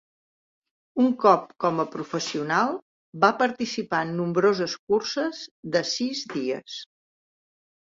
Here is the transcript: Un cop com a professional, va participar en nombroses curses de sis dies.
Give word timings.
Un 1.03 1.11
cop 1.25 1.43
com 1.65 1.83
a 1.83 1.85
professional, 1.97 2.75
va 3.27 3.31
participar 3.45 4.03
en 4.09 4.17
nombroses 4.25 4.77
curses 4.93 5.47
de 5.79 5.89
sis 5.97 6.29
dies. 6.39 6.85